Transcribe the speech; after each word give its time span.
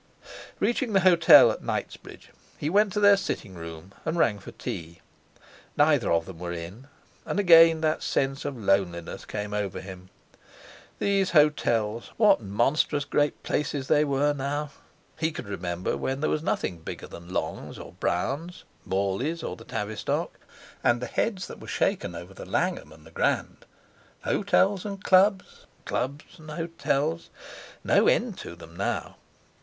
Reaching 0.59 0.93
the 0.93 1.01
hotel 1.01 1.51
at 1.51 1.61
Knightsbridge 1.61 2.31
he 2.57 2.71
went 2.71 2.91
to 2.93 2.99
their 2.99 3.15
sitting 3.15 3.53
room, 3.53 3.93
and 4.03 4.17
rang 4.17 4.39
for 4.39 4.51
tea. 4.51 4.99
Neither 5.77 6.11
of 6.11 6.25
them 6.25 6.39
were 6.39 6.51
in. 6.51 6.87
And 7.23 7.39
again 7.39 7.81
that 7.81 8.01
sense 8.01 8.43
of 8.43 8.57
loneliness 8.57 9.25
came 9.25 9.53
over 9.53 9.79
him. 9.79 10.09
These 10.97 11.29
hotels. 11.37 12.13
What 12.17 12.41
monstrous 12.41 13.05
great 13.05 13.43
places 13.43 13.87
they 13.89 14.03
were 14.03 14.33
now! 14.33 14.71
He 15.19 15.31
could 15.31 15.47
remember 15.47 15.95
when 15.95 16.19
there 16.19 16.31
was 16.31 16.41
nothing 16.41 16.79
bigger 16.79 17.05
than 17.05 17.31
Long's 17.31 17.77
or 17.77 17.91
Brown's, 17.99 18.63
Morley's 18.83 19.43
or 19.43 19.55
the 19.55 19.65
Tavistock, 19.65 20.39
and 20.83 20.99
the 20.99 21.05
heads 21.05 21.45
that 21.45 21.59
were 21.59 21.67
shaken 21.67 22.15
over 22.15 22.33
the 22.33 22.47
Langham 22.47 22.91
and 22.91 23.05
the 23.05 23.11
Grand. 23.11 23.67
Hotels 24.23 24.83
and 24.83 25.03
Clubs—Clubs 25.03 26.39
and 26.39 26.49
Hotels; 26.49 27.29
no 27.83 28.07
end 28.07 28.39
to 28.39 28.55
them 28.55 28.75
now! 28.75 29.17